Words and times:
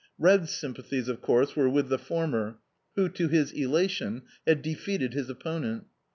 Red's 0.17 0.49
sympathies, 0.49 1.07
of 1.09 1.21
course, 1.21 1.55
were 1.55 1.69
with 1.69 1.89
the 1.89 1.99
former, 1.99 2.57
who, 2.95 3.07
to 3.09 3.27
his 3.27 3.51
elation, 3.51 4.23
had 4.47 4.63
defeated 4.63 5.13
his 5.13 5.29
opponent. 5.29 5.85